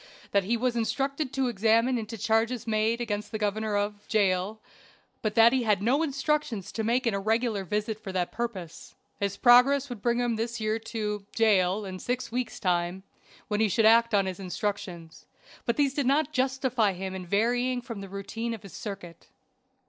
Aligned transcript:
That 0.31 0.45
he 0.45 0.57
was 0.57 0.75
instructed 0.75 1.31
to 1.33 1.47
examine 1.47 1.95
into 1.99 2.17
charges 2.17 2.65
made 2.65 2.99
against 2.99 3.31
the 3.31 3.37
governor 3.37 3.77
of 3.77 4.07
Jail; 4.07 4.59
but 5.21 5.35
that 5.35 5.53
he 5.53 5.61
had 5.61 5.79
no 5.83 6.01
instructions 6.01 6.71
to 6.71 6.83
make 6.83 7.05
an 7.05 7.13
irregular 7.13 7.63
visit 7.63 7.99
for 7.99 8.11
that 8.11 8.31
purpose. 8.31 8.95
His 9.19 9.37
progress 9.37 9.89
would 9.89 10.01
bring 10.01 10.17
him 10.17 10.37
this 10.37 10.59
year 10.59 10.79
to 10.79 11.27
Jail 11.35 11.85
in 11.85 11.99
six 11.99 12.31
weeks' 12.31 12.59
time, 12.59 13.03
when 13.47 13.59
he 13.59 13.69
should 13.69 13.85
act 13.85 14.15
on 14.15 14.25
his 14.25 14.39
instructions, 14.39 15.27
but 15.65 15.77
these 15.77 15.93
did 15.93 16.07
not 16.07 16.33
justify 16.33 16.93
him 16.93 17.13
in 17.13 17.23
varying 17.27 17.79
from 17.79 18.01
the 18.01 18.09
routine 18.09 18.55
of 18.55 18.63
his 18.63 18.73
circuit. 18.73 19.27